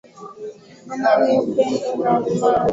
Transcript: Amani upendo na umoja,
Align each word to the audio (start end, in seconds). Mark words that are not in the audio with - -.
Amani 0.93 1.31
upendo 1.43 1.89
na 2.03 2.11
umoja, 2.29 2.67